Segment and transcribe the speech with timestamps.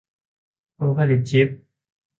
[0.77, 1.47] ผู้ผลิตชิป